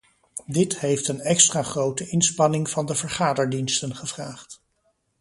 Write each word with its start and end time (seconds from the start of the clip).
Dit 0.45 0.79
heeft 0.79 1.07
een 1.07 1.19
extra 1.19 1.63
grote 1.63 2.07
inspanning 2.09 2.69
van 2.69 2.85
de 2.85 2.95
vergaderdiensten 2.95 3.95
gevraagd. 3.95 4.61